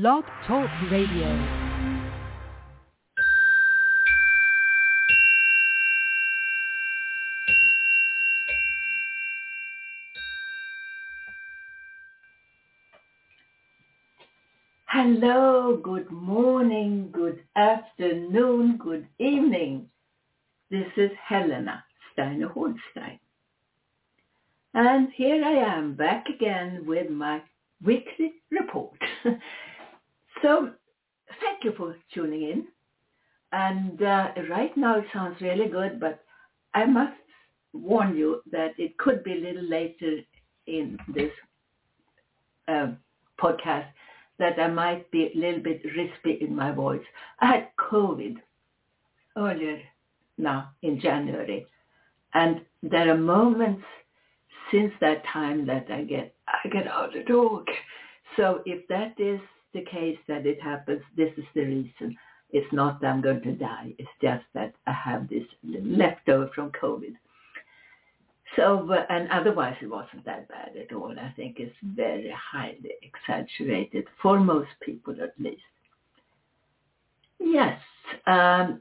[0.00, 1.28] Blog Talk Radio.
[14.86, 19.88] Hello, good morning, good afternoon, good evening.
[20.72, 23.20] This is Helena Steiner Holstein.
[24.74, 27.42] And here I am back again with my
[27.80, 28.98] weekly report.
[30.44, 30.70] so
[31.40, 32.66] thank you for tuning in.
[33.52, 36.22] And uh, right now it sounds really good, but
[36.74, 37.16] I must
[37.72, 40.18] warn you that it could be a little later
[40.66, 41.30] in this
[42.68, 42.88] uh,
[43.40, 43.86] podcast
[44.38, 47.04] that I might be a little bit rispy in my voice.
[47.40, 48.36] I had COVID
[49.38, 49.80] earlier
[50.36, 51.66] now in January.
[52.34, 53.84] And there are moments
[54.70, 57.66] since that time that I get I get out of talk.
[58.36, 59.40] So if that is
[59.74, 62.16] the case that it happens, this is the reason.
[62.50, 63.94] It's not that I'm going to die.
[63.98, 67.14] It's just that I have this leftover from COVID.
[68.56, 71.12] So, and otherwise it wasn't that bad at all.
[71.18, 75.62] I think it's very highly exaggerated for most people at least.
[77.40, 77.80] Yes,
[78.26, 78.80] um,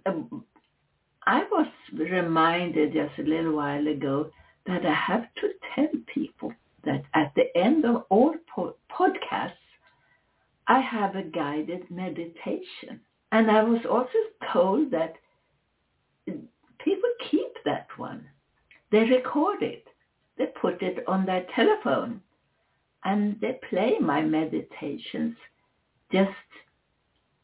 [1.25, 4.29] I was reminded just a little while ago
[4.67, 6.53] that I have to tell people
[6.85, 9.53] that at the end of all po- podcasts,
[10.67, 12.99] I have a guided meditation.
[13.31, 14.19] And I was also
[14.51, 15.15] told that
[16.79, 18.25] people keep that one.
[18.91, 19.87] They record it.
[20.37, 22.21] They put it on their telephone.
[23.05, 25.35] And they play my meditations
[26.11, 26.29] just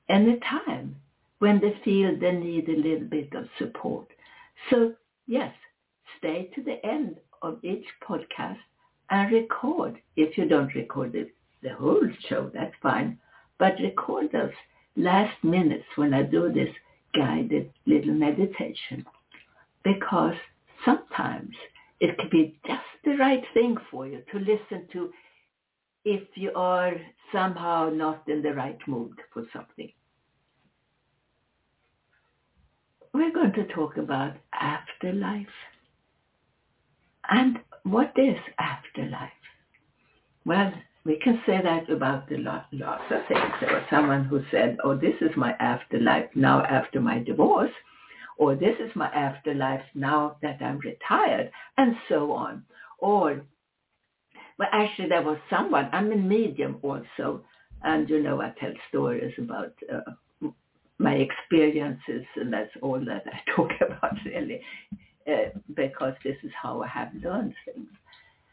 [0.08, 0.95] any time
[1.40, 4.08] when they feel they need a little bit of support.
[4.70, 4.94] So
[5.28, 5.54] yes,
[6.17, 8.58] stay to the end of each podcast
[9.10, 9.98] and record.
[10.16, 13.20] If you don't record it, the whole show, that's fine.
[13.60, 14.54] But record those
[14.96, 16.74] last minutes when I do this
[17.14, 19.06] guided little meditation.
[19.84, 20.36] Because
[20.86, 21.56] sometimes
[22.00, 25.11] it could be just the right thing for you to listen to
[26.06, 26.94] if you are
[27.32, 29.92] somehow not in the right mood for something.
[33.14, 35.48] We're going to talk about afterlife.
[37.30, 39.32] And what is afterlife?
[40.45, 40.73] Well,
[41.09, 43.52] we can say that about a lot, lots of things.
[43.59, 47.71] There was someone who said, oh, this is my afterlife now after my divorce,
[48.37, 52.64] or this is my afterlife now that I'm retired, and so on.
[52.99, 53.42] Or,
[54.59, 57.43] well, actually, there was someone, I'm a medium also,
[57.81, 60.49] and, you know, I tell stories about uh,
[60.99, 64.61] my experiences, and that's all that I talk about, really.
[65.27, 67.89] Uh, because this is how I have learned things.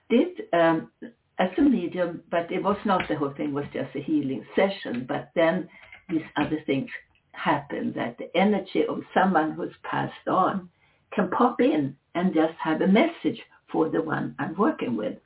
[0.08, 0.90] Did um,
[1.38, 5.04] as a medium, but it was not the whole thing was just a healing session.
[5.08, 5.69] But then
[6.08, 6.88] these other things
[7.32, 10.69] happen that the energy of someone who's passed on
[11.12, 15.19] can pop in and just have a message for the one I'm working with.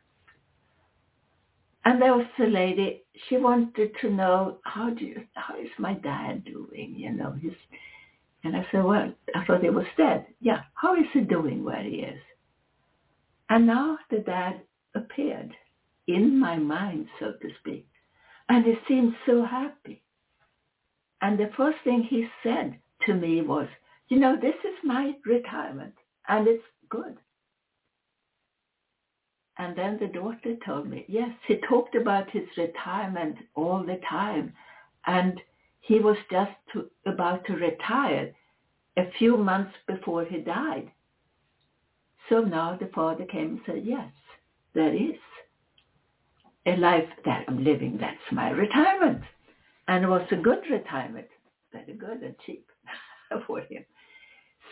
[1.85, 5.95] And there was a lady, she wanted to know, how do you, how is my
[5.95, 6.95] dad doing?
[6.97, 7.53] You know, he's
[8.43, 10.27] and I said, well, I thought he was dead.
[10.41, 12.21] Yeah, how is he doing where he is?
[13.51, 14.63] And now the dad
[14.95, 15.53] appeared
[16.15, 17.87] in my mind, so to speak.
[18.49, 20.03] And he seemed so happy.
[21.23, 23.69] And the first thing he said to me was,
[24.09, 25.95] you know, this is my retirement
[26.29, 27.17] and it's good.
[29.59, 34.55] And then the daughter told me, yes, he talked about his retirement all the time.
[35.07, 35.39] And
[35.81, 38.33] he was just to, about to retire
[38.97, 40.91] a few months before he died.
[42.29, 44.11] So now the father came and said, yes,
[44.75, 45.17] there is
[46.71, 47.99] a life that I'm living.
[48.01, 49.23] That's my retirement.
[49.89, 51.27] And it was a good retirement,
[51.73, 52.67] very good and cheap
[53.47, 53.85] for him.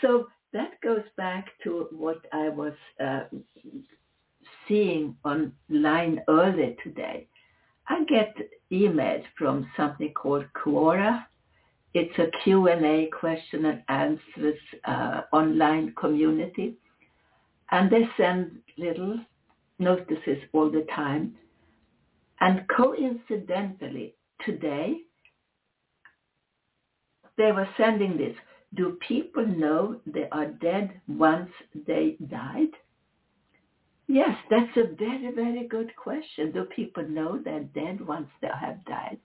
[0.01, 3.25] So that goes back to what I was uh,
[4.67, 7.27] seeing online earlier today.
[7.89, 8.35] I get
[8.71, 11.25] emails from something called Quora.
[11.95, 16.77] It's a Q&A, question and answers uh, online community.
[17.71, 19.19] And they send little
[19.79, 21.35] notices all the time.
[22.41, 24.15] And coincidentally,
[24.45, 24.99] today,
[27.37, 28.37] they were sending this.
[28.75, 31.51] Do people know they are dead once
[31.87, 32.71] they died?
[34.07, 36.53] Yes, that's a very, very good question.
[36.53, 39.19] Do people know they're dead once they have died?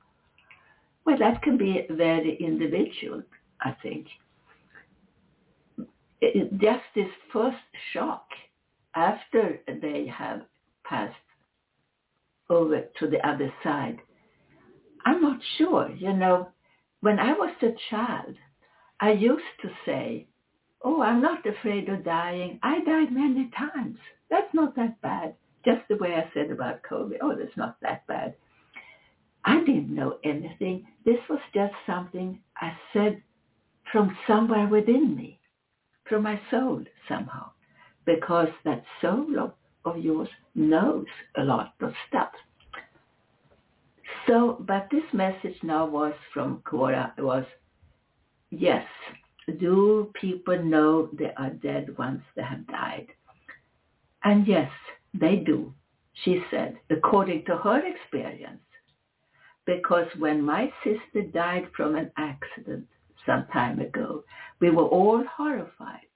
[1.06, 3.24] Well, that can be very individual,
[3.62, 4.08] I think.
[6.22, 7.58] It, just this first
[7.92, 8.26] shock
[8.96, 10.42] after they have
[10.86, 11.16] passed
[12.50, 14.00] over to the other side,
[15.06, 15.90] I'm not sure.
[15.92, 16.50] You know,
[17.02, 18.36] when I was a child,
[19.00, 20.28] I used to say,
[20.82, 22.60] oh, I'm not afraid of dying.
[22.64, 23.98] I died many times.
[24.30, 25.36] That's not that bad.
[25.66, 27.18] Just the way I said about COVID.
[27.22, 28.36] Oh, that's not that bad.
[29.46, 30.86] I didn't know anything.
[31.06, 33.22] This was just something I said
[33.92, 35.40] from somewhere within me,
[36.06, 37.52] from my soul somehow,
[38.06, 39.54] because that soul of,
[39.86, 41.06] of yours knows
[41.38, 42.32] a lot of stuff.
[44.28, 47.46] So, but this message now was from Quora was,
[48.52, 48.86] yes,
[49.60, 53.08] do people know they are dead once they have died?
[54.24, 54.72] And yes,
[55.14, 55.74] they do,
[56.24, 58.62] she said, according to her experience.
[59.66, 62.88] Because when my sister died from an accident
[63.26, 64.24] some time ago,
[64.60, 66.08] we were all horrified.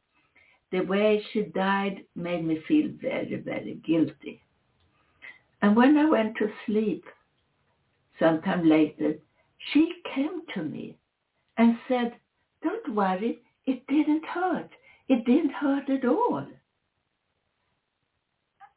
[0.71, 4.41] The way she died made me feel very, very guilty.
[5.61, 7.05] And when I went to sleep,
[8.19, 9.15] sometime later,
[9.71, 10.97] she came to me
[11.57, 12.15] and said,
[12.61, 14.69] don't worry, it didn't hurt.
[15.07, 16.45] It didn't hurt at all.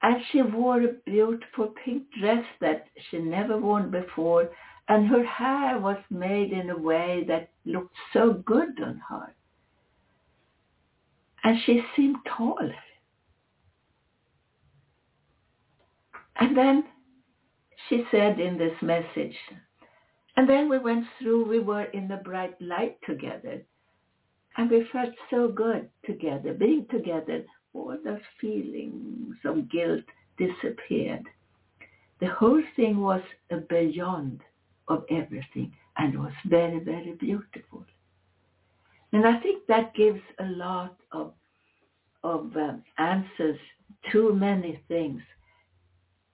[0.02, 4.48] And she wore a beautiful pink dress that she never worn before,
[4.88, 9.34] and her hair was made in a way that looked so good on her.
[11.44, 12.70] And she seemed tall.
[16.36, 16.84] And then
[17.88, 19.36] she said in this message,
[20.36, 23.62] and then we went through, we were in the bright light together.
[24.56, 27.44] And we felt so good together, being together.
[27.72, 30.04] All those feelings of guilt
[30.38, 31.26] disappeared.
[32.20, 34.40] The whole thing was a beyond
[34.88, 37.84] of everything and was very, very beautiful.
[39.12, 41.32] And I think that gives a lot of,
[42.22, 43.58] of um, answers
[44.12, 45.20] to many things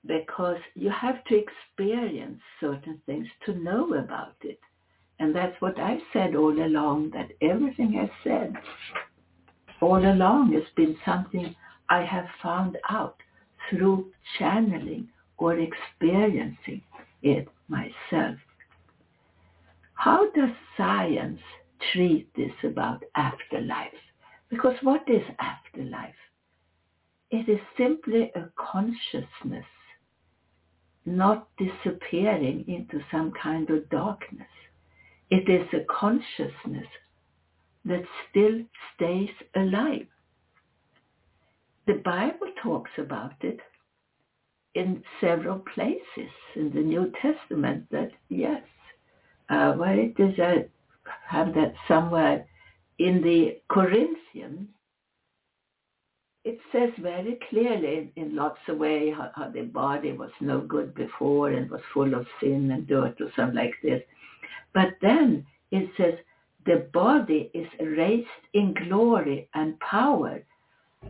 [0.06, 4.60] because you have to experience certain things to know about it.
[5.18, 8.54] And that's what I've said all along, that everything I've said
[9.80, 11.54] all along has been something
[11.88, 13.16] I have found out
[13.70, 15.08] through channeling
[15.38, 16.82] or experiencing
[17.22, 18.36] it myself.
[19.94, 21.40] How does science
[21.92, 23.92] treat this about afterlife?
[24.48, 26.14] Because what is afterlife?
[27.30, 29.66] It is simply a consciousness
[31.04, 34.48] not disappearing into some kind of darkness.
[35.30, 36.86] It is a consciousness
[37.84, 38.60] that still
[38.94, 40.06] stays alive.
[41.86, 43.60] The Bible talks about it
[44.74, 48.62] in several places in the New Testament that yes,
[49.48, 50.66] uh, where it is, I
[51.26, 52.46] have that somewhere
[52.98, 54.68] in the Corinthians,
[56.44, 60.94] it says very clearly in lots of ways how, how the body was no good
[60.94, 64.02] before and was full of sin and dirt or something like this.
[64.72, 66.14] But then it says
[66.64, 70.42] the body is raised in glory and power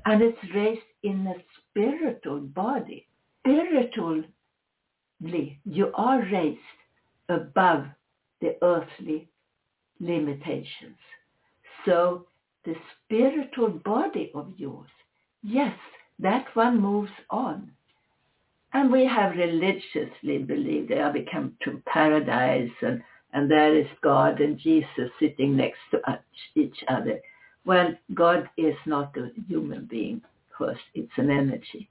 [0.04, 1.34] and it's raised in a
[1.70, 3.06] spiritual body.
[3.40, 4.28] Spiritually,
[5.20, 6.60] you are raised
[7.28, 7.84] above
[8.40, 9.28] the earthly
[10.00, 10.98] limitations.
[11.84, 12.26] So
[12.64, 12.74] the
[13.06, 14.88] spiritual body of yours
[15.48, 15.78] Yes,
[16.18, 17.70] that one moves on.
[18.72, 23.00] And we have religiously believed they are become to paradise and,
[23.32, 26.00] and there is God and Jesus sitting next to
[26.56, 27.20] each other.
[27.64, 30.20] Well, God is not a human being
[30.58, 30.82] first.
[30.94, 31.88] It's an energy.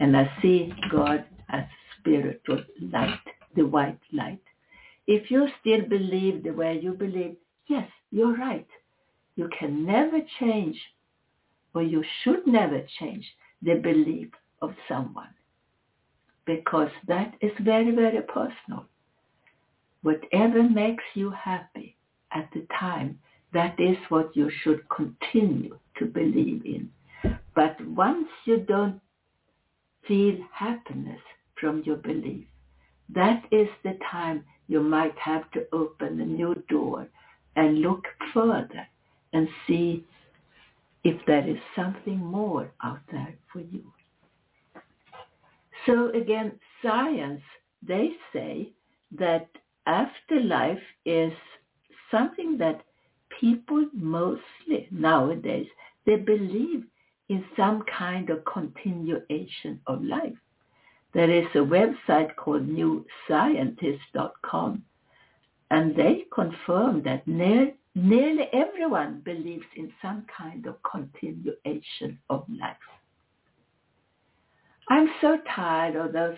[0.00, 1.64] And I see God as
[2.00, 3.20] spiritual light,
[3.54, 4.42] the white light.
[5.06, 8.66] If you still believe the way you believe, yes, you're right.
[9.36, 10.80] You can never change
[11.74, 13.24] or you should never change
[13.62, 14.28] the belief
[14.62, 15.28] of someone
[16.46, 18.86] because that is very, very personal.
[20.02, 21.96] Whatever makes you happy
[22.32, 23.18] at the time,
[23.52, 26.90] that is what you should continue to believe in.
[27.54, 29.00] But once you don't
[30.06, 31.20] feel happiness
[31.60, 32.46] from your belief,
[33.08, 37.08] that is the time you might have to open a new door
[37.56, 38.86] and look further
[39.32, 40.04] and see
[41.04, 43.84] if there is something more out there for you.
[45.86, 47.42] So again, science,
[47.86, 48.72] they say
[49.18, 49.48] that
[49.86, 51.32] afterlife is
[52.10, 52.82] something that
[53.40, 55.66] people mostly nowadays,
[56.04, 56.84] they believe
[57.28, 60.36] in some kind of continuation of life.
[61.14, 64.82] There is a website called newscientist.com
[65.70, 72.76] and they confirm that near Nearly everyone believes in some kind of continuation of life.
[74.90, 76.36] I'm so tired of those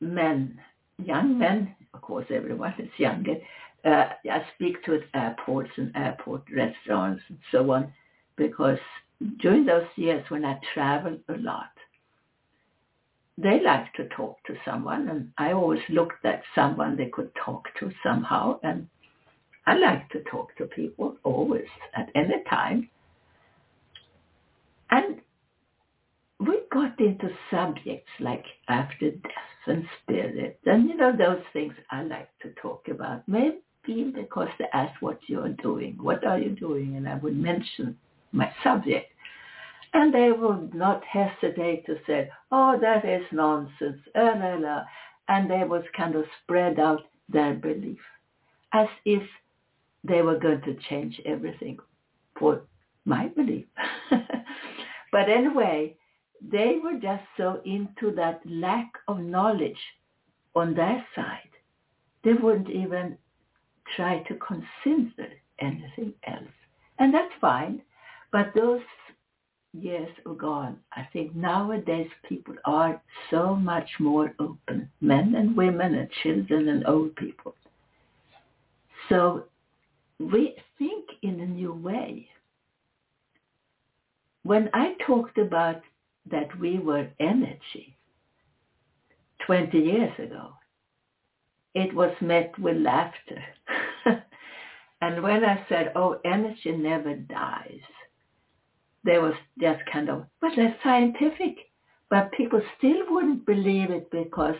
[0.00, 0.58] men,
[0.96, 3.34] young men of course everyone is younger,
[3.84, 7.92] uh, I speak to airports and airport restaurants and so on
[8.36, 8.78] because
[9.40, 11.72] during those years when I traveled a lot,
[13.42, 17.64] they like to talk to someone and I always looked at someone they could talk
[17.78, 18.86] to somehow and
[19.66, 22.88] I like to talk to people always at any time.
[24.90, 25.20] And
[26.40, 32.02] we got into subjects like after death and spirit and you know those things I
[32.02, 33.28] like to talk about.
[33.28, 36.96] Maybe because they asked what you're doing, what are you doing?
[36.96, 37.96] And I would mention
[38.32, 39.12] my subject.
[39.92, 44.82] And they would not hesitate to say, oh, that is nonsense, la, la, la.
[45.28, 47.98] And they would kind of spread out their belief
[48.72, 49.22] as if
[50.04, 51.78] they were going to change everything
[52.38, 52.62] for
[53.04, 53.66] my belief.
[55.12, 55.96] but anyway,
[56.40, 59.78] they were just so into that lack of knowledge
[60.54, 61.50] on their side.
[62.24, 63.16] They wouldn't even
[63.96, 65.28] try to consider
[65.58, 66.56] anything else.
[66.98, 67.82] And that's fine.
[68.32, 68.82] But those
[69.72, 70.78] years are oh gone.
[70.92, 73.00] I think nowadays people are
[73.30, 77.54] so much more open, men and women and children and old people.
[79.08, 79.44] So
[80.18, 82.28] we think in a new way.
[84.42, 85.82] When I talked about
[86.30, 87.96] that we were energy
[89.46, 90.52] 20 years ago,
[91.74, 93.42] it was met with laughter.
[95.00, 97.80] and when I said, oh, energy never dies,
[99.04, 101.56] there was just kind of, well, that's scientific.
[102.10, 104.56] But people still wouldn't believe it because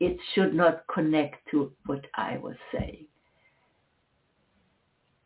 [0.00, 3.06] it should not connect to what I was saying.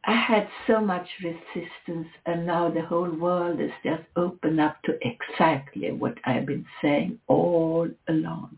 [0.04, 4.98] I had so much resistance and now the whole world is just open up to
[5.00, 8.56] exactly what I've been saying all along.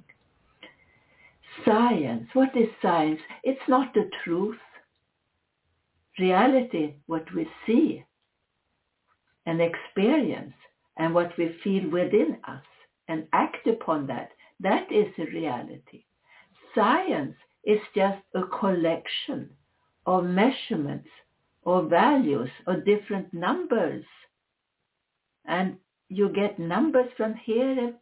[1.66, 3.20] Science, what is science?
[3.42, 4.56] It's not the truth.
[6.18, 8.04] Reality, what we see
[9.46, 10.54] and experience
[10.96, 12.62] and what we feel within us
[13.08, 16.04] and act upon that, that is the reality.
[16.74, 19.50] Science is just a collection
[20.06, 21.08] of measurements
[21.62, 24.04] or values or different numbers.
[25.46, 25.76] And
[26.08, 27.94] you get numbers from here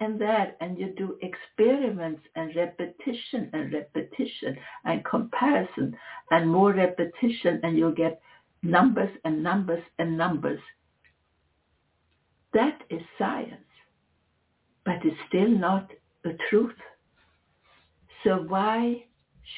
[0.00, 5.96] and there and you do experiments and repetition and repetition and comparison
[6.30, 8.20] and more repetition and you get
[8.62, 10.60] numbers and numbers and numbers.
[12.56, 13.68] That is science,
[14.86, 15.90] but it's still not
[16.24, 16.80] a truth.
[18.24, 19.04] So why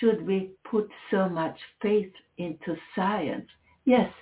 [0.00, 3.46] should we put so much faith into science?
[3.84, 4.12] Yes,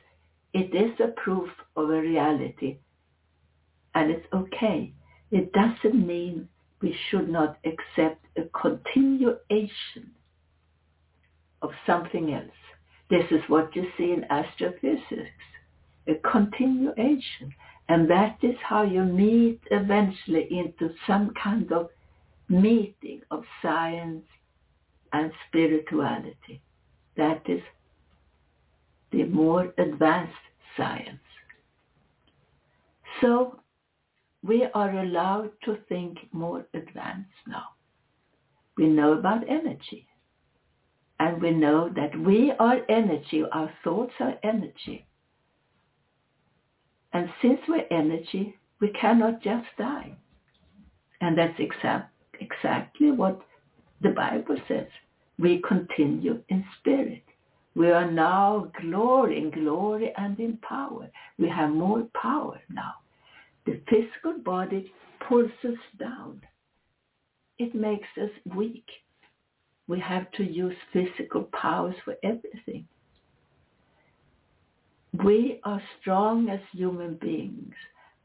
[0.53, 2.77] it is a proof of a reality
[3.95, 4.93] and it's okay.
[5.31, 6.47] It doesn't mean
[6.83, 10.13] we should not accept a continuation
[11.63, 12.61] of something else.
[13.09, 15.47] This is what you see in astrophysics,
[16.07, 17.55] a continuation.
[17.89, 21.89] And that is how you meet eventually into some kind of
[22.49, 24.25] meeting of science
[25.13, 26.61] and spirituality.
[27.17, 27.63] That is
[29.13, 30.35] the more advanced
[30.77, 31.21] science.
[33.21, 33.61] So
[34.43, 37.67] we are allowed to think more advanced now.
[38.77, 40.07] We know about energy.
[41.19, 45.07] And we know that we are energy, our thoughts are energy.
[47.17, 50.15] And since we're energy, we cannot just die.
[51.23, 52.09] And that's exa-
[52.39, 53.41] exactly what
[54.03, 54.89] the Bible says.
[55.39, 57.23] We continue in spirit.
[57.75, 61.09] We are now glory in glory and in power.
[61.39, 62.97] We have more power now.
[63.65, 64.93] The physical body
[65.27, 66.43] pulls us down.
[67.59, 68.89] It makes us weak.
[69.89, 72.87] We have to use physical powers for everything.
[75.25, 77.75] We are strong as human beings.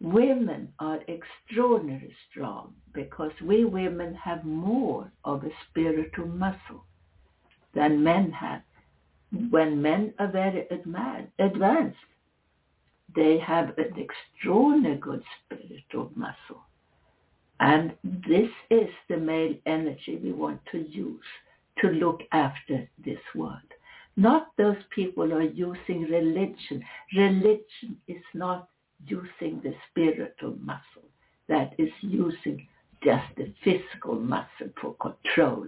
[0.01, 6.83] Women are extraordinarily strong because we women have more of a spiritual muscle
[7.75, 8.63] than men have.
[9.51, 10.67] When men are very
[11.39, 11.97] advanced,
[13.15, 16.63] they have an extraordinarily good spiritual muscle.
[17.59, 21.21] And this is the male energy we want to use
[21.79, 23.59] to look after this world.
[24.17, 26.83] Not those people are using religion.
[27.15, 28.69] Religion is not
[29.05, 31.09] using the spiritual muscle.
[31.47, 32.67] That is using
[33.03, 35.67] just the physical muscle for control.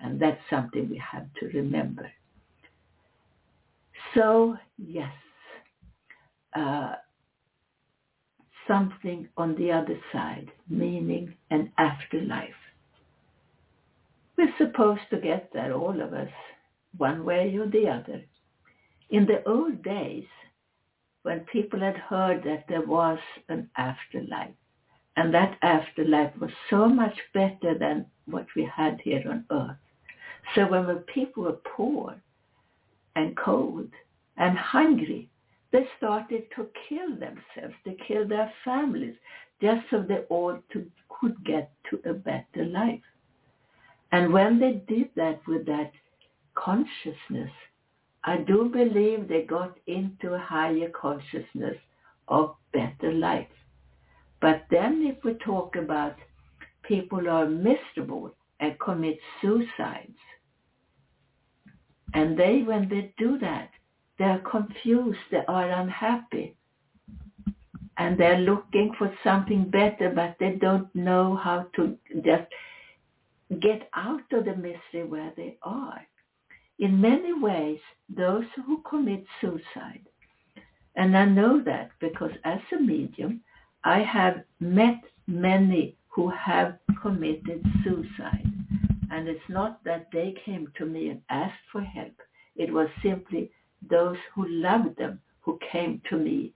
[0.00, 2.10] And that's something we have to remember.
[4.14, 5.12] So, yes,
[6.56, 6.94] uh,
[8.66, 12.50] something on the other side, meaning an afterlife.
[14.36, 16.30] We're supposed to get there, all of us,
[16.96, 18.22] one way or the other.
[19.10, 20.26] In the old days,
[21.22, 23.18] when people had heard that there was
[23.48, 24.54] an afterlife,
[25.16, 29.76] and that afterlife was so much better than what we had here on earth.
[30.54, 32.16] So when the people were poor
[33.16, 33.88] and cold
[34.36, 35.28] and hungry,
[35.72, 39.14] they started to kill themselves, to kill their families,
[39.60, 43.02] just so they all to, could get to a better life.
[44.12, 45.92] And when they did that with that
[46.62, 47.50] consciousness,
[48.24, 51.76] I do believe they got into a higher consciousness
[52.28, 53.48] of better life.
[54.40, 56.16] But then if we talk about
[56.82, 60.18] people are miserable and commit suicides,
[62.12, 63.70] and they, when they do that,
[64.18, 66.56] they're confused, they are unhappy,
[67.96, 72.48] and they're looking for something better, but they don't know how to just
[73.60, 76.00] get out of the misery where they are.
[76.80, 80.00] In many ways, those who commit suicide,
[80.96, 83.42] and I know that because as a medium,
[83.84, 88.46] I have met many who have committed suicide.
[89.10, 92.14] And it's not that they came to me and asked for help.
[92.56, 93.50] It was simply
[93.88, 96.52] those who loved them who came to me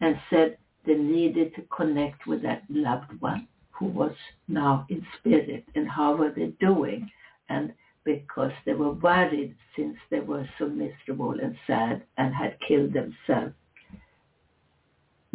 [0.00, 4.14] and said they needed to connect with that loved one who was
[4.48, 7.10] now in spirit and how were they doing.
[7.48, 7.72] And
[8.16, 13.54] because they were worried since they were so miserable and sad and had killed themselves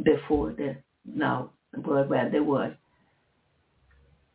[0.02, 0.76] before they
[1.06, 1.52] now
[1.86, 2.76] were where they were.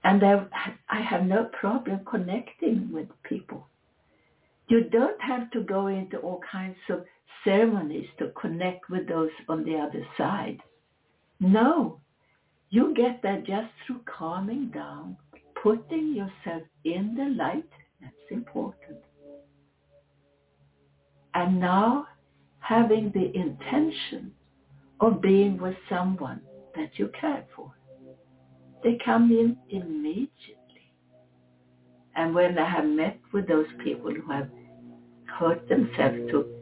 [0.04, 0.46] And I,
[0.88, 3.66] I have no problem connecting with people.
[4.68, 7.04] You don't have to go into all kinds of
[7.42, 10.60] ceremonies to connect with those on the other side.
[11.40, 12.00] No,
[12.70, 15.16] you get that just through calming down,
[15.62, 17.70] putting yourself in the light.
[18.00, 18.98] That's important.
[21.34, 22.06] And now
[22.60, 24.32] having the intention
[25.00, 26.40] of being with someone
[26.74, 27.72] that you care for.
[28.82, 30.92] They come in immediately.
[32.14, 34.48] And when I have met with those people who have
[35.26, 36.54] hurt themselves to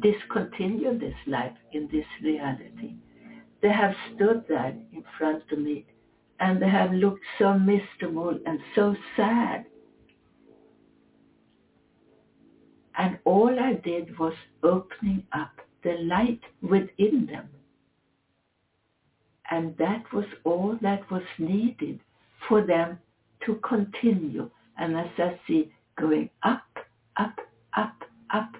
[0.00, 2.96] discontinue this life in this reality,
[3.62, 5.86] they have stood there in front of me
[6.38, 9.64] and they have looked so miserable and so sad.
[12.98, 17.48] And all I did was opening up the light within them
[19.50, 22.00] and that was all that was needed
[22.48, 22.98] for them
[23.44, 24.50] to continue.
[24.78, 26.66] And as I see going up,
[27.16, 27.38] up,
[27.76, 28.52] up, up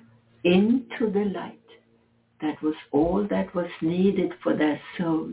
[0.44, 1.60] into the light,
[2.40, 5.32] that was all that was needed for their soul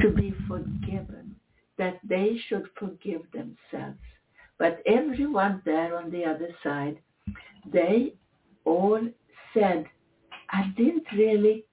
[0.00, 1.34] to be forgiven,
[1.78, 3.98] that they should forgive themselves.
[4.58, 6.98] But everyone there on the other side,
[7.72, 8.14] they
[8.64, 9.00] all
[9.52, 9.86] said,
[10.50, 11.64] I didn't really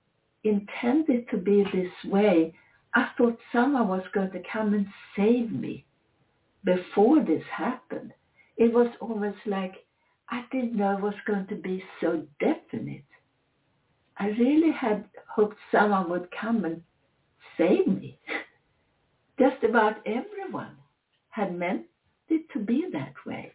[0.44, 2.54] intend it to be this way.
[2.94, 5.86] I thought someone was going to come and save me
[6.64, 8.14] before this happened.
[8.58, 9.74] It was almost like
[10.30, 13.04] I didn't know it was going to be so definite.
[14.18, 16.82] I really had hoped someone would come and
[17.58, 18.20] save me.
[19.40, 20.76] Just about everyone
[21.30, 21.86] had meant
[22.30, 23.54] it to be that way.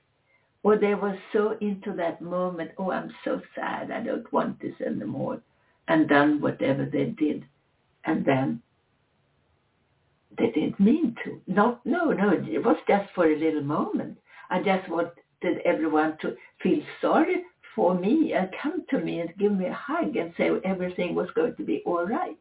[0.67, 4.75] Or they were so into that moment, oh, I'm so sad, I don't want this
[4.85, 5.41] anymore,
[5.87, 7.45] and done whatever they did.
[8.05, 8.61] And then
[10.37, 11.41] they didn't mean to.
[11.47, 14.19] Not, no, no, it was just for a little moment.
[14.51, 17.45] I just wanted everyone to feel sorry
[17.77, 21.31] for me and come to me and give me a hug and say everything was
[21.37, 22.41] going to be all right.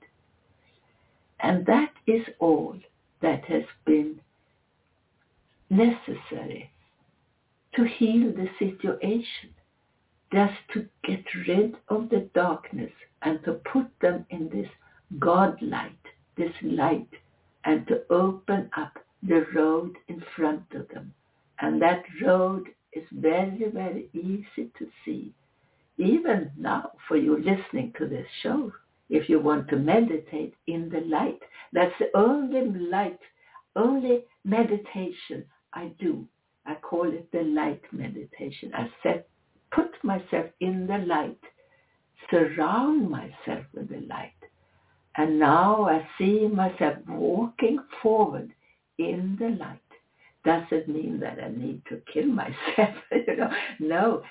[1.42, 2.76] And that is all
[3.22, 4.20] that has been
[5.70, 6.72] necessary
[7.76, 9.50] to heal the situation,
[10.32, 14.70] just to get rid of the darkness and to put them in this
[15.20, 15.92] God light,
[16.38, 17.10] this light
[17.64, 21.14] and to open up the road in front of them.
[21.60, 25.34] And that road is very, very easy to see.
[25.98, 28.72] Even now, for you listening to this show,
[29.10, 31.40] if you want to meditate in the light,
[31.72, 33.20] that's the only light,
[33.76, 36.28] only meditation I do.
[36.66, 38.72] I call it the light meditation.
[38.74, 39.28] I set,
[39.72, 41.40] put myself in the light,
[42.32, 44.34] surround myself with the light,
[45.18, 48.52] and now I see myself walking forward
[48.98, 49.80] in the light.
[50.44, 53.52] Doesn't mean that I need to kill myself, you know.
[53.80, 54.24] No,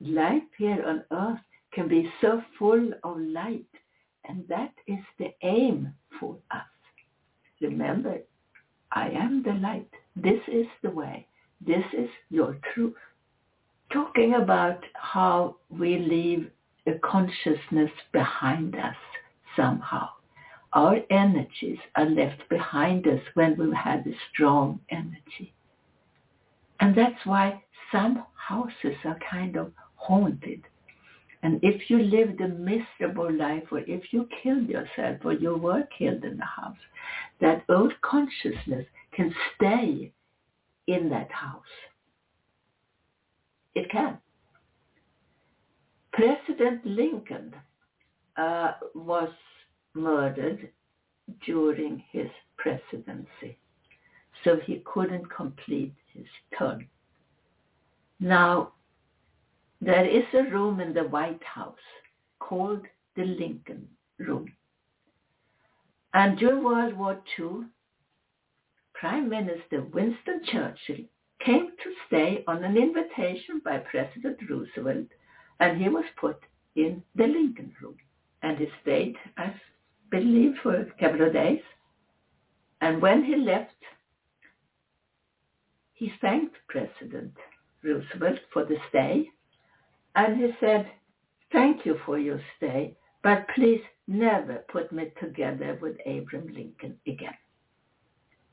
[0.00, 1.40] life here on earth
[1.72, 3.66] can be so full of light,
[4.28, 6.62] and that is the aim for us.
[7.60, 8.18] Remember,
[8.90, 9.88] I am the light.
[10.16, 11.26] This is the way.
[11.66, 12.94] This is your truth.
[13.92, 16.50] Talking about how we leave
[16.86, 18.96] a consciousness behind us
[19.56, 20.08] somehow.
[20.72, 25.52] Our energies are left behind us when we've had a strong energy.
[26.80, 30.62] And that's why some houses are kind of haunted.
[31.42, 35.86] And if you lived a miserable life or if you killed yourself or you were
[35.96, 36.76] killed in the house,
[37.40, 40.12] that old consciousness can stay
[40.86, 41.62] in that house.
[43.74, 44.18] It can.
[46.12, 47.54] President Lincoln
[48.36, 49.30] uh, was
[49.94, 50.68] murdered
[51.44, 53.58] during his presidency,
[54.44, 56.26] so he couldn't complete his
[56.58, 56.86] term.
[58.20, 58.72] Now,
[59.80, 61.74] there is a room in the White House
[62.38, 62.82] called
[63.16, 64.46] the Lincoln Room.
[66.14, 67.64] And during World War II,
[69.02, 71.04] Prime Minister Winston Churchill
[71.44, 75.08] came to stay on an invitation by President Roosevelt,
[75.58, 76.38] and he was put
[76.76, 77.96] in the Lincoln Room.
[78.44, 79.52] And he stayed, I
[80.12, 81.62] believe, for a couple of days.
[82.80, 83.74] And when he left,
[85.94, 87.34] he thanked President
[87.82, 89.28] Roosevelt for the stay
[90.14, 90.88] and he said,
[91.50, 97.34] thank you for your stay, but please never put me together with Abraham Lincoln again.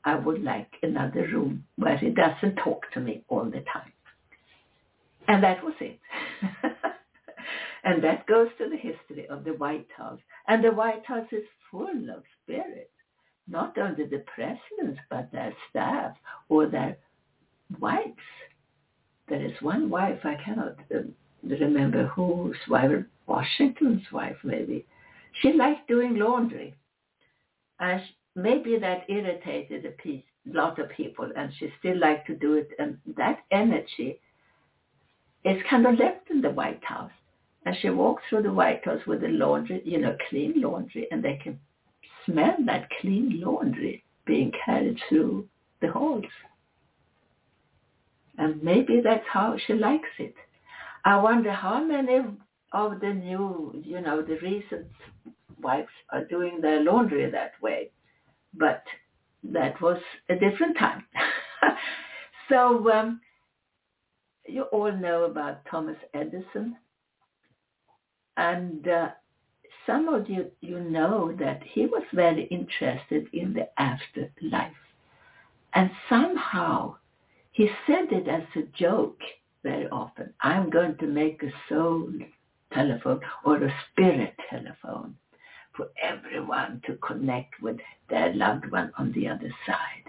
[0.04, 3.92] I would like another room where he doesn't talk to me all the time.
[5.28, 5.98] And that was it.
[7.84, 10.18] and that goes to the history of the White House.
[10.48, 12.90] And the White House is full of spirit,
[13.46, 16.16] not only the presidents, but their staff
[16.48, 16.96] or their
[17.78, 18.16] wives.
[19.28, 22.90] There is one wife, I cannot um, remember whose wife,
[23.26, 24.86] Washington's wife maybe.
[25.40, 26.74] She liked doing laundry.
[27.78, 28.02] And
[28.42, 32.68] maybe that irritated a piece, lot of people and she still liked to do it.
[32.78, 34.20] And that energy
[35.44, 37.12] is kind of left in the White House.
[37.64, 41.22] And she walked through the White House with the laundry, you know, clean laundry, and
[41.22, 41.58] they can
[42.24, 45.46] smell that clean laundry being carried through
[45.80, 46.24] the halls.
[48.38, 50.34] And maybe that's how she likes it.
[51.04, 52.20] I wonder how many
[52.72, 54.86] of the new, you know, the recent
[55.60, 57.90] wives are doing their laundry that way.
[58.54, 58.82] But
[59.44, 61.04] that was a different time.
[62.48, 63.20] so um,
[64.46, 66.76] you all know about Thomas Edison.
[68.36, 69.08] And uh,
[69.86, 74.72] some of you, you know that he was very interested in the afterlife.
[75.74, 76.96] And somehow
[77.52, 79.20] he said it as a joke
[79.62, 80.32] very often.
[80.40, 82.08] I'm going to make a soul
[82.72, 85.16] telephone or a spirit telephone
[85.80, 87.78] for everyone to connect with
[88.10, 90.04] their loved one on the other side.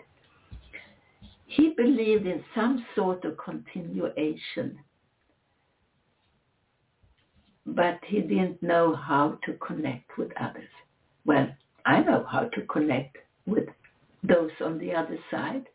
[1.45, 4.77] He believed in some sort of continuation,
[7.65, 10.67] but he didn't know how to connect with others.
[11.25, 11.47] Well,
[11.86, 13.69] I know how to connect with
[14.23, 15.67] those on the other side.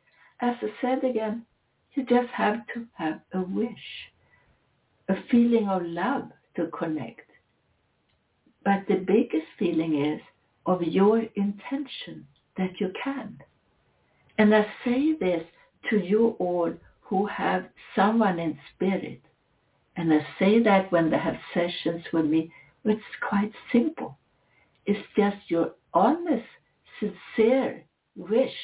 [0.43, 1.47] As I said again,
[1.95, 3.87] you just have to have a wish,
[5.09, 6.25] a feeling of love
[6.57, 7.26] to connect.
[8.67, 10.21] But the biggest feeling is
[10.67, 12.27] of your intention
[12.57, 13.39] that you can.
[14.39, 15.45] And I say this
[15.89, 19.21] to you all who have someone in spirit.
[19.97, 22.51] And I say that when they have sessions with me,
[22.85, 24.19] it's quite simple.
[24.85, 26.49] It's just your honest,
[26.99, 27.85] sincere
[28.17, 28.57] wish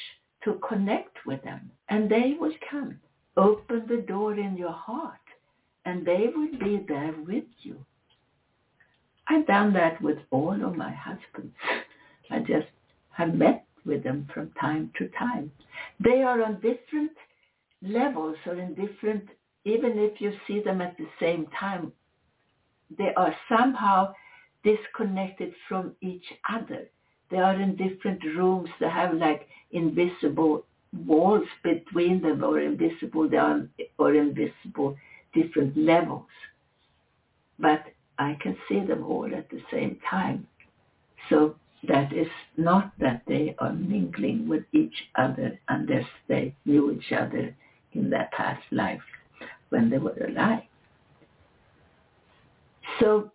[0.43, 1.71] to connect with them.
[1.87, 2.99] And they will come
[3.37, 5.13] open the door in your heart
[5.85, 7.85] and they will be there with you.
[9.27, 11.55] I've done that with all of my husbands.
[12.29, 12.67] I just
[13.11, 15.51] have met with them from time to time.
[15.99, 17.11] They are on different
[17.81, 19.25] levels or in different,
[19.65, 21.91] even if you see them at the same time,
[22.97, 24.13] they are somehow
[24.63, 26.89] disconnected from each other.
[27.29, 28.69] They are in different rooms.
[28.79, 30.65] They have like invisible
[31.05, 34.95] walls between them or invisible down or invisible
[35.33, 36.27] different levels.
[37.57, 37.83] But
[38.17, 40.47] I can see them all at the same time.
[41.29, 41.55] So
[41.87, 47.55] that is not that they are mingling with each other unless they knew each other
[47.93, 49.01] in their past life
[49.69, 50.63] when they were alive.
[52.99, 53.31] So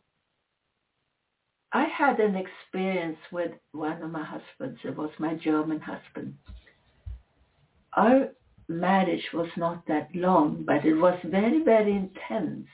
[1.73, 4.81] I had an experience with one of my husbands.
[4.85, 6.35] It was my German husband
[7.99, 8.29] our
[8.69, 12.67] marriage was not that long, but it was very, very intense.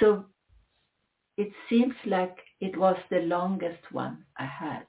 [0.00, 0.24] So
[1.42, 4.86] it seems like it was the longest one I had.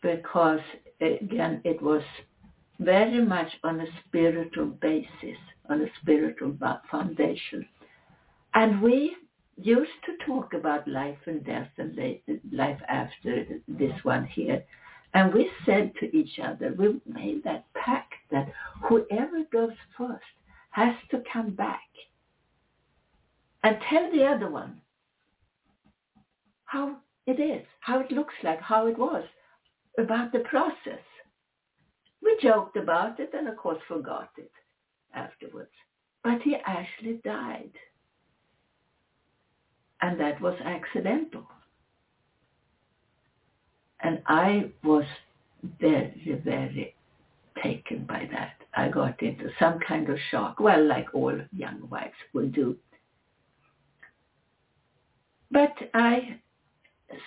[0.00, 0.60] Because
[1.00, 2.02] again, it was
[2.78, 6.56] very much on a spiritual basis, on a spiritual
[6.90, 7.66] foundation.
[8.54, 9.16] And we
[9.56, 11.98] used to talk about life and death and
[12.52, 14.62] life after this one here.
[15.14, 18.52] And we said to each other, we made that pact that
[18.88, 20.34] whoever goes first
[20.70, 21.90] has to come back
[23.62, 24.80] and tell the other one
[26.64, 26.96] how
[27.26, 29.24] it is, how it looks like, how it was,
[29.98, 31.02] about the process.
[32.22, 34.50] We joked about it and of course forgot it
[35.14, 35.70] afterwards.
[36.24, 37.72] But he actually died.
[40.00, 41.46] And that was accidental.
[44.00, 45.04] And I was
[45.80, 46.94] very, very
[47.62, 48.54] taken by that.
[48.74, 52.76] I got into some kind of shock, well, like all young wives would do.
[55.52, 56.40] But I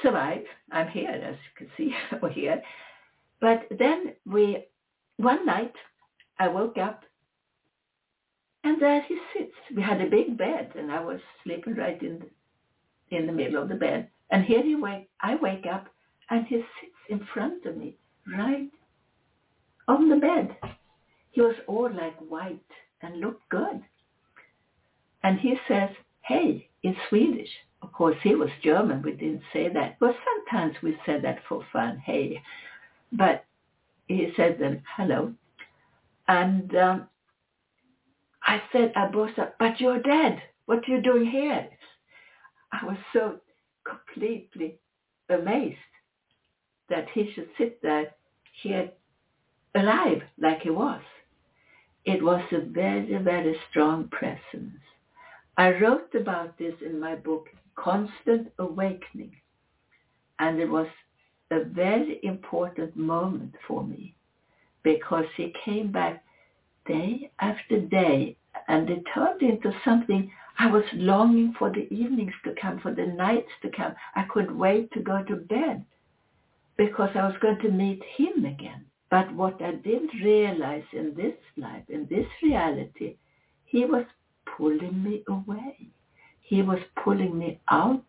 [0.01, 0.47] survived.
[0.71, 2.61] I'm here, as you can see over here.
[3.39, 4.65] But then we,
[5.17, 5.73] one night,
[6.39, 7.03] I woke up
[8.63, 9.53] and there he sits.
[9.75, 13.61] We had a big bed and I was sleeping right in the, in the middle
[13.61, 14.09] of the bed.
[14.31, 15.87] And here he wake, I wake up
[16.31, 17.95] and he sits in front of me,
[18.35, 18.71] right
[19.87, 20.57] on the bed.
[21.31, 22.59] He was all like white
[23.01, 23.83] and looked good.
[25.23, 25.89] And he says,
[26.21, 27.49] hey, in Swedish.
[27.85, 29.03] Of course, he was German.
[29.03, 29.97] We didn't say that.
[29.99, 32.41] But sometimes we said that for fun, hey.
[33.11, 33.45] But
[34.07, 35.35] he said then, hello.
[36.27, 37.07] And um,
[38.43, 40.41] I said, I burst but you're dead.
[40.65, 41.69] What are you doing here?
[42.71, 43.35] I was so
[43.83, 44.79] completely
[45.29, 45.77] amazed
[46.89, 48.15] that he should sit there
[48.63, 48.89] here
[49.75, 51.03] alive like he was.
[52.03, 54.81] It was a very, very strong presence.
[55.55, 57.45] I wrote about this in my book,
[57.75, 59.35] Constant Awakening.
[60.39, 60.87] And it was
[61.51, 64.15] a very important moment for me
[64.83, 66.23] because he came back
[66.85, 72.55] day after day and it turned into something I was longing for the evenings to
[72.61, 73.93] come, for the nights to come.
[74.15, 75.83] I couldn't wait to go to bed
[76.77, 78.85] because I was going to meet him again.
[79.09, 83.17] But what I didn't realize in this life, in this reality,
[83.65, 84.05] he was
[84.45, 85.89] pulling me away.
[86.47, 88.05] He was pulling me out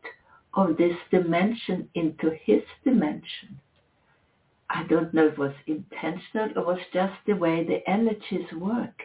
[0.52, 3.58] of this dimension into his dimension.
[4.68, 9.04] I don't know if it was intentional or was just the way the energies work.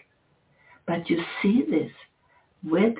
[0.85, 1.93] But you see this
[2.61, 2.97] with,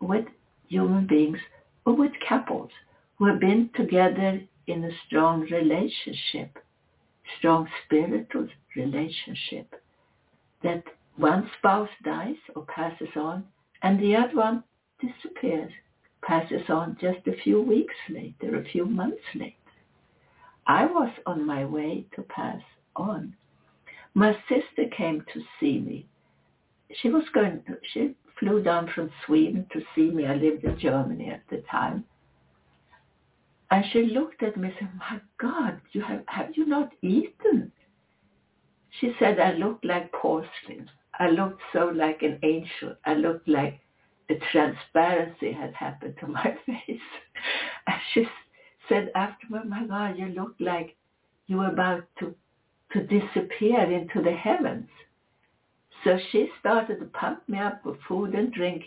[0.00, 0.26] with
[0.66, 1.38] human beings
[1.86, 2.70] or with couples
[3.16, 6.58] who have been together in a strong relationship,
[7.38, 9.74] strong spiritual relationship,
[10.62, 10.84] that
[11.16, 13.44] one spouse dies or passes on
[13.82, 14.64] and the other one
[15.00, 15.72] disappears,
[16.22, 19.54] passes on just a few weeks later, a few months later.
[20.66, 22.60] I was on my way to pass
[22.96, 23.34] on.
[24.14, 26.06] My sister came to see me.
[27.00, 30.26] She was going, to, she flew down from Sweden to see me.
[30.26, 32.04] I lived in Germany at the time.
[33.70, 37.70] And she looked at me and said, my God, you have, have you not eaten?
[39.00, 40.90] She said, I looked like porcelain.
[41.18, 42.96] I looked so like an angel.
[43.04, 43.80] I looked like
[44.30, 47.00] a transparency had happened to my face.
[47.86, 48.26] and she
[48.88, 50.96] said afterward, my God, you look like
[51.46, 52.34] you were about to,
[52.92, 54.88] to disappear into the heavens.
[56.04, 58.84] So she started to pump me up with food and drink,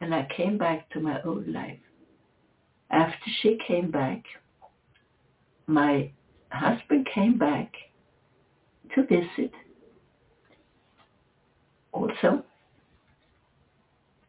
[0.00, 1.78] and I came back to my old life.
[2.90, 4.22] After she came back,
[5.66, 6.10] my
[6.50, 7.72] husband came back
[8.94, 9.52] to visit
[11.92, 12.44] also.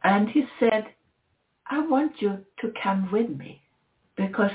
[0.04, 0.86] And he said,
[1.70, 3.62] I want you to come with me
[4.16, 4.52] because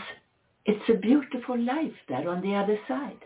[0.64, 3.18] it's a beautiful life there on the other side.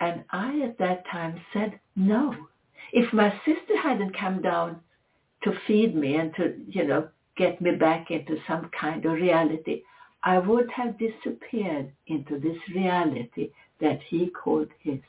[0.00, 2.34] And I at that time said, no.
[2.92, 4.80] If my sister hadn't come down
[5.44, 9.82] to feed me and to, you know, get me back into some kind of reality,
[10.22, 15.00] I would have disappeared into this reality that he called his,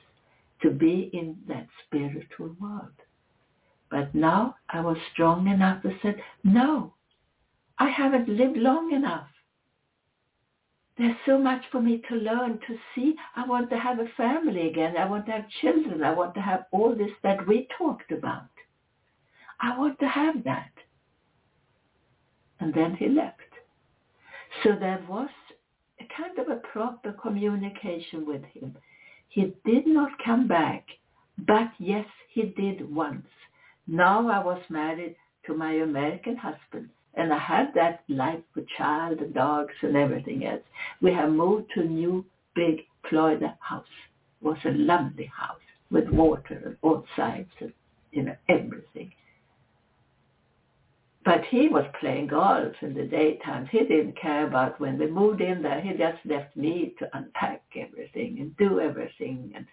[0.61, 2.91] to be in that spiritual world.
[3.89, 6.93] But now I was strong enough to say, no,
[7.77, 9.27] I haven't lived long enough.
[10.97, 13.15] There's so much for me to learn, to see.
[13.35, 14.97] I want to have a family again.
[14.97, 16.03] I want to have children.
[16.03, 18.49] I want to have all this that we talked about.
[19.61, 20.71] I want to have that.
[22.59, 23.39] And then he left.
[24.63, 25.29] So there was
[26.01, 28.75] a kind of a proper communication with him.
[29.29, 30.85] He did not come back,
[31.37, 33.27] but yes, he did once.
[33.91, 35.15] Now I was married
[35.47, 40.45] to my American husband and I had that life with child and dogs and everything
[40.45, 40.61] else.
[41.01, 42.23] We have moved to a new
[42.53, 43.87] big Florida house
[44.41, 45.57] It was a lovely house
[45.89, 47.73] with water on all sides and,
[48.11, 49.11] you know, everything.
[51.25, 53.65] But he was playing golf in the daytime.
[53.71, 55.81] He didn't care about when we moved in there.
[55.81, 59.65] He just left me to unpack everything and do everything and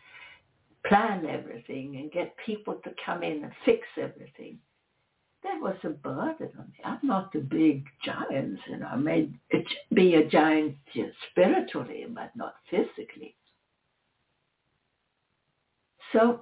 [0.89, 4.59] plan everything and get people to come in and fix everything.
[5.43, 6.79] That was a burden on me.
[6.85, 8.87] I'm not a big giant, know.
[8.87, 9.31] I may
[9.95, 10.77] be a giant
[11.31, 13.37] spiritually, but not physically.
[16.13, 16.41] So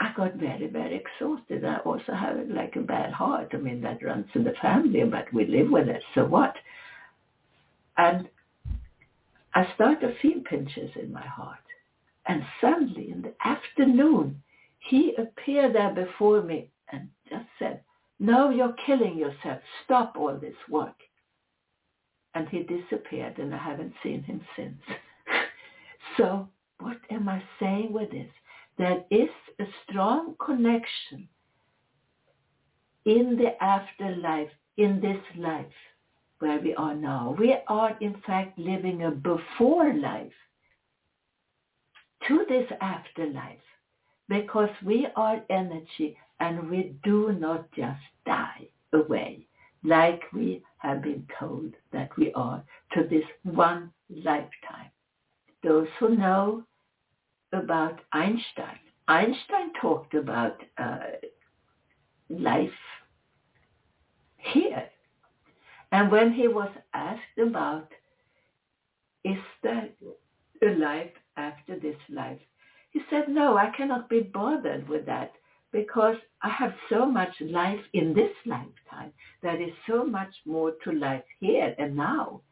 [0.00, 1.64] I got very, very exhausted.
[1.64, 3.50] I also have like a bad heart.
[3.52, 6.02] I mean, that runs in the family, but we live with it.
[6.14, 6.54] So what?
[7.96, 8.28] And
[9.54, 11.63] I started to feel pinches in my heart.
[12.26, 14.42] And suddenly in the afternoon,
[14.78, 17.80] he appeared there before me and just said,
[18.18, 19.60] no, you're killing yourself.
[19.84, 20.96] Stop all this work.
[22.34, 24.80] And he disappeared and I haven't seen him since.
[26.16, 26.48] so
[26.80, 28.30] what am I saying with this?
[28.78, 31.28] There is a strong connection
[33.04, 35.66] in the afterlife, in this life
[36.40, 37.36] where we are now.
[37.38, 40.32] We are in fact living a before life
[42.28, 43.58] to this afterlife
[44.28, 49.46] because we are energy and we do not just die away
[49.84, 54.90] like we have been told that we are to this one lifetime.
[55.62, 56.64] Those who know
[57.52, 60.98] about Einstein, Einstein talked about uh,
[62.30, 62.70] life
[64.38, 64.88] here.
[65.92, 67.88] And when he was asked about,
[69.24, 69.88] is there
[70.62, 72.40] a life after this life?
[72.90, 75.32] He said, no, I cannot be bothered with that
[75.72, 79.12] because I have so much life in this lifetime.
[79.42, 82.42] There is so much more to life here and now.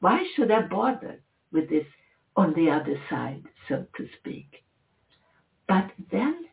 [0.00, 1.22] Why should I bother
[1.52, 1.86] with this
[2.36, 4.62] on the other side, so to speak?
[5.66, 6.44] But then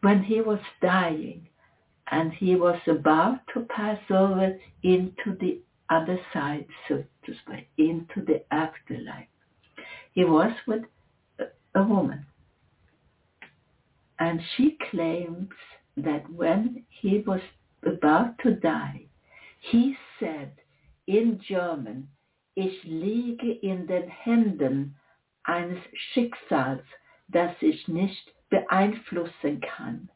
[0.00, 1.48] when he was dying
[2.10, 8.24] and he was about to pass over into the other side, so to speak, into
[8.24, 9.28] the afterlife,
[10.12, 10.84] he was with
[11.76, 12.26] a woman
[14.18, 15.50] and she claims
[15.96, 17.40] that when he was
[17.84, 19.06] about to die,
[19.60, 20.52] he said
[21.06, 22.08] in German,
[22.56, 24.94] ich liege in den Händen
[25.44, 25.78] eines
[26.12, 26.84] Schicksals,
[27.28, 30.08] das ich nicht beeinflussen kann.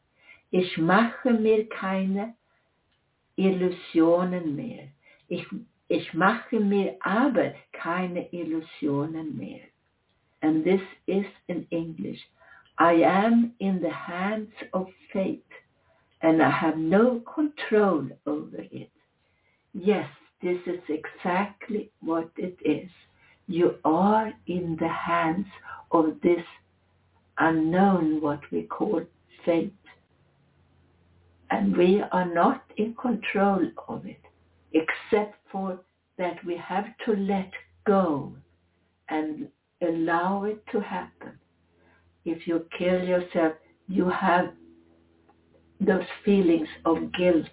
[0.49, 2.35] Ich mache mir keine
[3.35, 4.87] Illusionen mehr.
[5.27, 5.45] Ich,
[5.87, 9.61] ich mache mir aber keine Illusionen mehr.
[10.41, 12.19] And this is in English.
[12.77, 15.45] I am in the hands of fate
[16.21, 18.91] and I have no control over it.
[19.73, 20.07] Yes,
[20.41, 22.89] this is exactly what it is.
[23.47, 25.47] You are in the hands
[25.91, 26.43] of this
[27.37, 29.01] unknown, what we call
[29.45, 29.73] fate.
[31.49, 34.21] And we are not in control of it,
[34.73, 35.79] except for
[36.17, 37.51] that we have to let
[37.85, 38.33] go
[39.09, 39.47] and
[39.81, 41.39] allow it to happen
[42.25, 43.53] if you kill yourself,
[43.87, 44.53] you have
[45.79, 47.45] those feelings of guilt.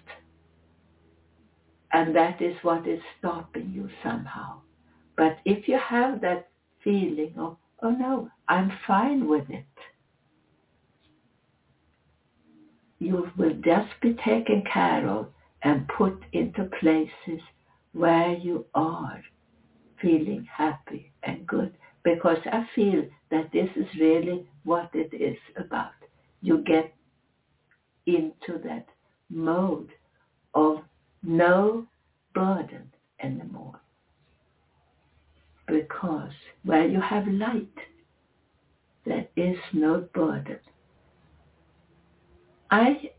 [1.91, 4.61] And that is what is stopping you somehow.
[5.17, 6.49] But if you have that
[6.83, 9.65] feeling of, oh no, I'm fine with it,
[12.99, 15.27] you will just be taken care of
[15.63, 17.41] and put into places
[17.93, 19.21] where you are
[20.01, 21.75] feeling happy and good.
[22.03, 25.91] Because I feel that this is really what it is about.
[26.41, 26.93] You get
[28.05, 28.85] into that
[29.29, 29.89] mode
[30.53, 30.77] of
[31.23, 31.85] no
[32.33, 33.79] burden anymore.
[35.67, 36.31] Because
[36.63, 37.67] where you have light,
[39.05, 40.59] there is no burden.
[42.71, 43.11] I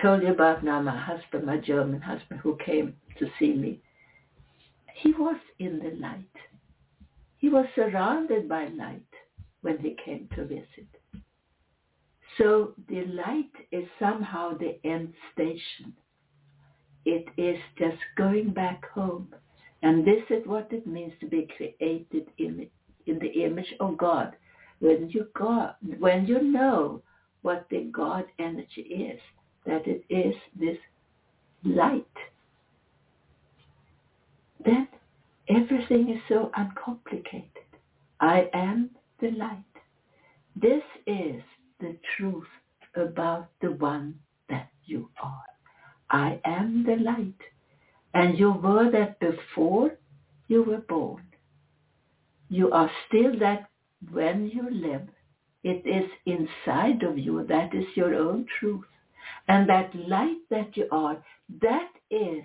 [0.00, 3.80] told you about now my husband, my German husband, who came to see me.
[4.94, 6.24] He was in the light.
[7.42, 9.02] He was surrounded by light
[9.62, 10.86] when he came to visit.
[12.38, 15.92] So the light is somehow the end station.
[17.04, 19.34] It is just going back home.
[19.82, 22.68] And this is what it means to be created in,
[23.06, 24.36] in the image of God.
[24.78, 27.02] When you, God, when you know
[27.42, 29.20] what the God energy is,
[29.66, 30.78] that it is this
[31.64, 32.06] light,
[34.64, 34.86] then
[35.48, 37.48] everything is so uncomplicated.
[38.20, 38.90] I am
[39.20, 39.64] the light.
[40.54, 41.42] This is
[41.80, 42.46] the truth
[42.94, 44.14] about the one
[44.48, 45.44] that you are.
[46.10, 47.40] I am the light.
[48.14, 49.96] And you were that before
[50.48, 51.24] you were born.
[52.48, 53.70] You are still that
[54.10, 55.08] when you live,
[55.64, 57.46] it is inside of you.
[57.48, 58.84] That is your own truth.
[59.48, 61.24] And that light that you are,
[61.60, 62.44] that is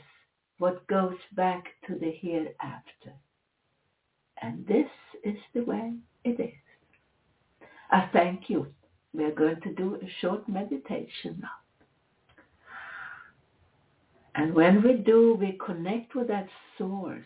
[0.59, 3.13] what goes back to the hereafter.
[4.41, 4.89] And this
[5.23, 5.93] is the way
[6.23, 6.53] it is.
[7.91, 8.67] I thank you.
[9.13, 11.49] We are going to do a short meditation now.
[14.35, 16.47] And when we do, we connect with that
[16.77, 17.25] source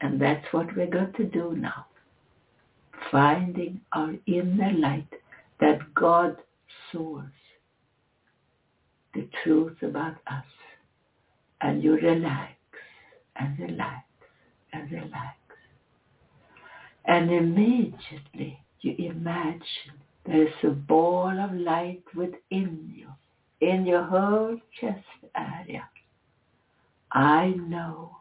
[0.00, 1.86] And that's what we're going to do now.
[3.10, 5.12] Finding our inner light,
[5.58, 6.36] that God
[6.92, 7.24] source,
[9.12, 10.44] the truth about us.
[11.60, 12.52] And you relax
[13.34, 14.04] and relax
[14.72, 15.36] and relax.
[17.06, 19.98] And immediately you imagine
[20.28, 23.08] there's a ball of light within you,
[23.66, 25.04] in your whole chest
[25.34, 25.88] area.
[27.12, 28.16] I know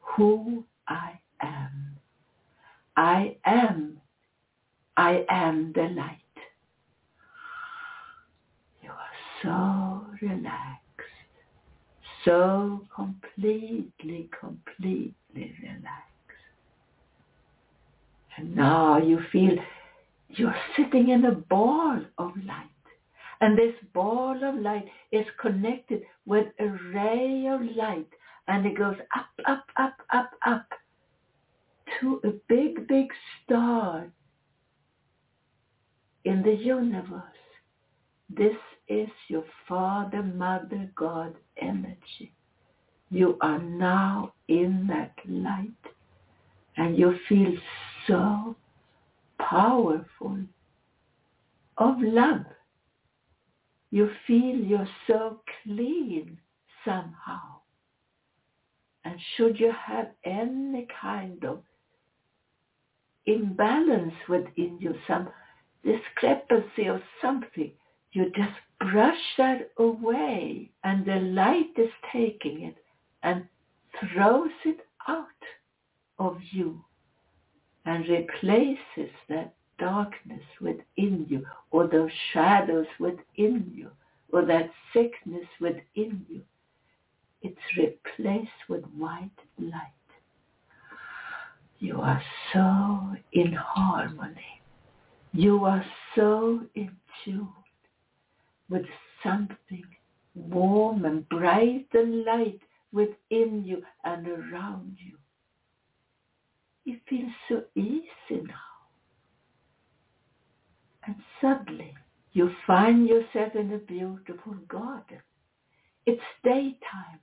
[0.00, 1.96] who I am.
[2.96, 4.00] I am.
[4.96, 6.18] I am the light.
[8.82, 8.96] You are
[9.42, 10.82] so relaxed,
[12.24, 16.08] so completely, completely relaxed.
[18.36, 19.56] And now you feel
[20.28, 22.66] you're sitting in a ball of light.
[23.40, 28.08] And this ball of light is connected with a ray of light.
[28.48, 30.66] And it goes up, up, up, up, up
[32.00, 33.06] to a big, big
[33.44, 34.06] star
[36.24, 37.22] in the universe.
[38.28, 38.56] This
[38.88, 42.32] is your Father, Mother, God energy.
[43.10, 45.70] You are now in that light
[46.76, 47.54] and you feel
[48.06, 48.56] so
[49.38, 50.38] powerful
[51.78, 52.44] of love.
[53.90, 56.38] You feel you're so clean
[56.84, 57.60] somehow.
[59.04, 61.62] And should you have any kind of
[63.26, 65.28] imbalance within you, some
[65.84, 67.72] discrepancy or something,
[68.12, 72.76] you just brush that away and the light is taking it
[73.22, 73.44] and
[74.00, 75.26] throws it out
[76.18, 76.84] of you
[77.84, 83.90] and replaces that darkness within you or those shadows within you
[84.32, 86.42] or that sickness within you.
[87.42, 89.92] It's replaced with white light.
[91.78, 92.22] You are
[92.52, 94.60] so in harmony.
[95.32, 95.84] You are
[96.16, 96.90] so in
[97.24, 97.48] tune
[98.68, 98.86] with
[99.22, 99.84] something
[100.34, 102.60] warm and bright and light
[102.92, 105.16] within you and around you.
[106.90, 108.54] It feels so easy now.
[111.06, 111.94] And suddenly
[112.32, 115.20] you find yourself in a beautiful garden.
[116.06, 117.20] It's daytime.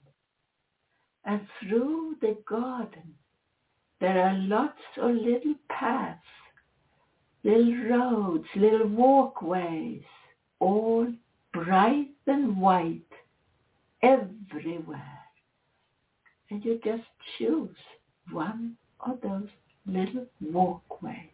[1.24, 3.16] And through the garden
[4.00, 6.22] there are lots of little paths,
[7.44, 10.04] little roads, little walkways,
[10.60, 11.08] all
[11.54, 13.02] bright and white
[14.04, 15.22] everywhere.
[16.52, 17.10] And you just
[17.40, 17.76] choose
[18.32, 19.50] one of those
[19.86, 21.30] little walkways.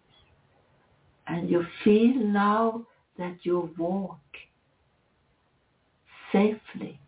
[1.28, 2.86] And you feel now
[3.18, 4.20] that you walk
[6.32, 7.00] safely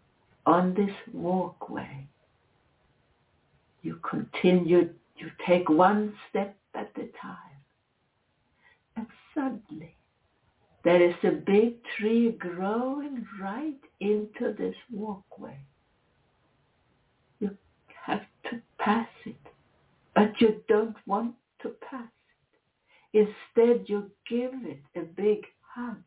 [0.46, 2.08] on this walkway.
[3.82, 7.38] You continue, you take one step at a time.
[8.96, 9.96] And suddenly
[10.84, 15.58] there is a big tree growing right into this walkway.
[17.40, 17.58] You
[18.06, 19.43] have to pass it
[20.16, 22.10] but you don't want to pass
[23.14, 23.28] it.
[23.56, 25.46] Instead, you give it a big
[25.76, 26.04] hug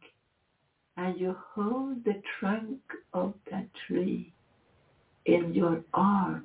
[0.97, 2.81] and you hold the trunk
[3.13, 4.33] of that tree
[5.27, 6.45] in your arms.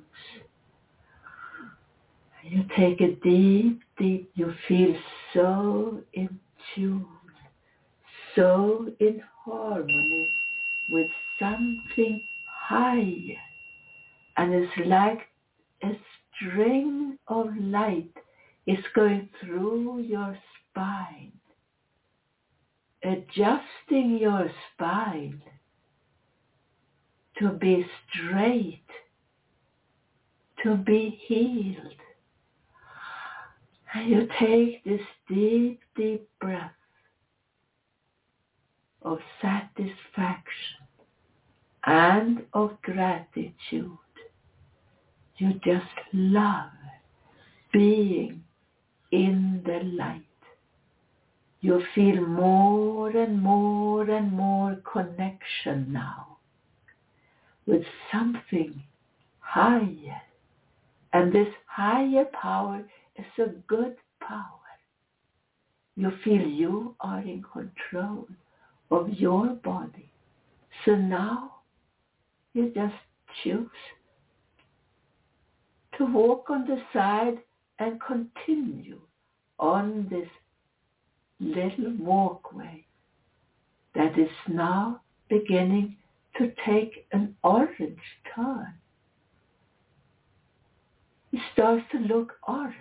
[2.44, 4.94] You take a deep, deep, you feel
[5.32, 6.38] so in
[6.74, 7.06] tune,
[8.34, 10.28] so in harmony
[10.90, 11.08] with
[11.38, 13.38] something higher
[14.36, 15.28] And it's like
[15.82, 15.92] a
[16.42, 18.12] string of light
[18.66, 20.36] is going through your
[20.70, 21.32] spine,
[23.02, 25.42] adjusting your spine
[27.38, 28.84] to be straight,
[30.62, 31.94] to be healed.
[33.94, 36.70] And you take this deep, deep breath
[39.02, 40.86] of satisfaction
[41.84, 43.98] and of gratitude.
[45.38, 46.70] You just love
[47.72, 48.44] being
[49.10, 50.22] in the light.
[51.60, 56.38] You feel more and more and more connection now
[57.66, 58.82] with something
[59.38, 60.22] higher.
[61.12, 62.82] And this higher power
[63.16, 64.58] is a good power.
[65.96, 68.26] You feel you are in control
[68.90, 70.10] of your body.
[70.84, 71.56] So now
[72.54, 72.94] you just
[73.42, 73.68] choose
[75.98, 77.38] to walk on the side
[77.78, 79.00] and continue
[79.58, 80.28] on this
[81.40, 82.84] little walkway
[83.94, 85.96] that is now beginning
[86.38, 87.98] to take an orange
[88.34, 88.74] turn.
[91.32, 92.76] It starts to look orange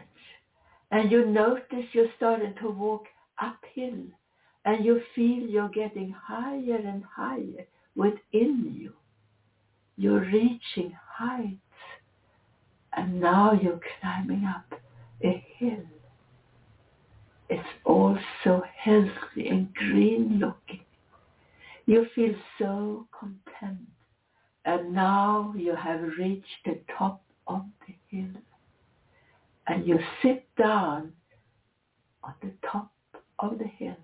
[0.91, 3.05] and you notice you're starting to walk
[3.41, 4.03] uphill
[4.65, 8.93] and you feel you're getting higher and higher within you.
[9.97, 11.57] You're reaching heights
[12.93, 14.79] and now you're climbing up
[15.23, 15.85] a hill.
[17.49, 20.85] It's all so healthy and green looking.
[21.85, 23.79] You feel so content.
[24.63, 28.31] And now you have reached the top of the hill.
[29.67, 31.13] And you sit down
[32.23, 32.91] on the top
[33.39, 33.97] of the hill.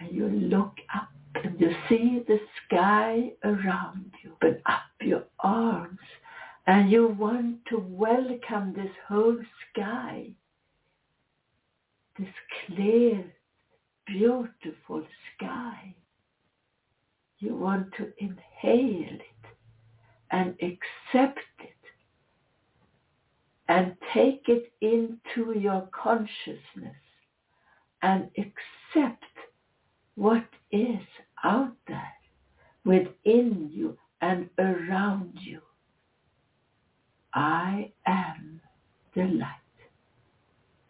[0.00, 4.32] And you look up and you see the sky around you.
[4.40, 5.98] But up your arms
[6.66, 9.38] and you want to welcome this whole
[9.70, 10.28] sky,
[12.18, 12.28] this
[12.66, 13.24] clear,
[14.06, 15.04] beautiful
[15.36, 15.94] sky.
[17.38, 19.22] You want to inhale it
[20.30, 21.70] and accept it
[23.68, 26.96] and take it into your consciousness
[28.02, 29.24] and accept
[30.14, 31.00] what is
[31.42, 32.12] out there
[32.84, 35.60] within you and around you.
[37.34, 38.60] I am
[39.14, 39.48] the light.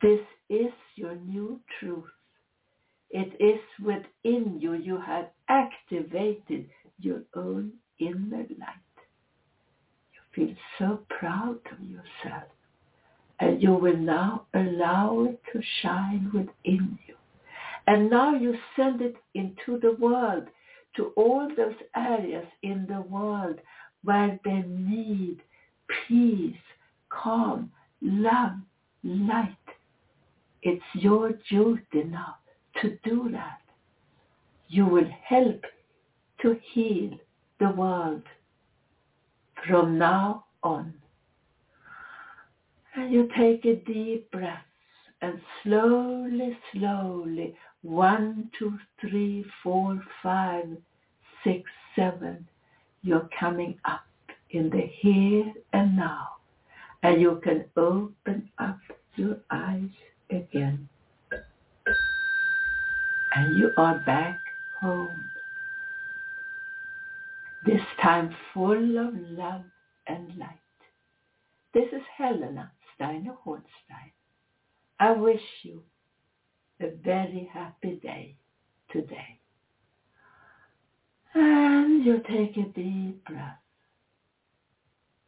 [0.00, 2.04] This is your new truth.
[3.10, 4.72] It is within you.
[4.74, 6.68] You have activated
[6.98, 8.96] your own inner light.
[10.12, 12.44] You feel so proud of yourself.
[13.40, 17.14] And you will now allow it to shine within you.
[17.86, 20.44] And now you send it into the world,
[20.96, 23.58] to all those areas in the world
[24.04, 25.38] where they need
[26.06, 26.54] peace,
[27.08, 27.70] calm,
[28.00, 28.52] love,
[29.04, 29.56] light.
[30.62, 32.36] It's your duty now
[32.80, 33.60] to do that.
[34.68, 35.62] You will help
[36.42, 37.18] to heal
[37.60, 38.22] the world
[39.66, 40.94] from now on.
[42.94, 44.64] And you take a deep breath
[45.20, 50.66] and slowly, slowly, one, two, three, four, five,
[51.44, 51.62] six,
[51.96, 52.46] seven,
[53.02, 54.04] you're coming up
[54.52, 56.28] in the here and now.
[57.02, 58.78] And you can open up
[59.16, 59.90] your eyes
[60.30, 60.88] again.
[63.34, 64.38] And you are back
[64.80, 65.24] home.
[67.64, 69.64] This time full of love
[70.06, 70.58] and light.
[71.74, 74.12] This is Helena Steiner Hornstein.
[75.00, 75.82] I wish you
[76.80, 78.36] a very happy day
[78.92, 79.38] today.
[81.34, 83.61] And you take a deep breath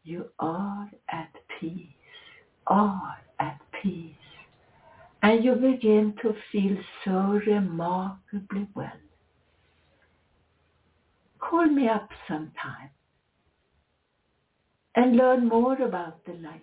[0.04, 1.30] you are at
[1.60, 1.88] peace,
[2.66, 4.14] are at peace.
[5.22, 9.00] And you begin to feel so remarkably well.
[11.38, 12.90] Call me up sometime
[14.94, 16.62] and learn more about the light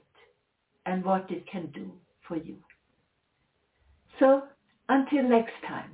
[0.86, 1.92] and what it can do
[2.28, 2.58] for you.
[4.20, 4.44] So
[4.90, 5.92] until next time,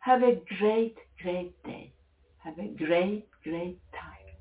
[0.00, 1.92] have a great, great day.
[2.38, 4.34] Have a great, great time.